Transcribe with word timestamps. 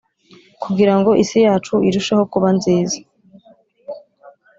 kugira 0.63 0.93
ngo 0.97 1.11
isi 1.23 1.37
yacu 1.45 1.73
irusheho 1.87 2.23
kuba 2.33 2.49
nziza 2.57 2.97